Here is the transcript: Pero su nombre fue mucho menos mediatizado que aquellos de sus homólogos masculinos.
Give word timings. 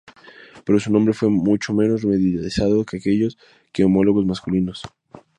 Pero 0.65 0.79
su 0.79 0.91
nombre 0.91 1.13
fue 1.13 1.29
mucho 1.29 1.75
menos 1.75 2.05
mediatizado 2.05 2.83
que 2.85 2.97
aquellos 2.97 3.35
de 3.37 3.83
sus 3.83 3.85
homólogos 3.85 4.25
masculinos. 4.25 4.81